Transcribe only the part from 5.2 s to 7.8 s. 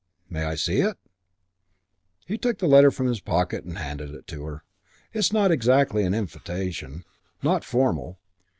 not exactly an invitation not